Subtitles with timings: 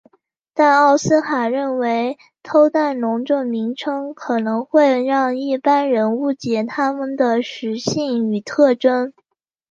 [0.55, 9.13] 但奥斯本认为偷蛋龙这名称可能会让一般人误解它们的食性与特征。